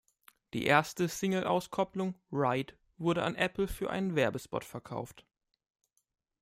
Die 0.55 0.65
erste 0.65 1.07
Singleauskopplung 1.07 2.15
"Ride" 2.31 2.73
wurde 2.97 3.21
an 3.21 3.35
Apple 3.35 3.67
für 3.67 3.91
einen 3.91 4.15
Werbespot 4.15 4.63
verkauft. 4.63 5.27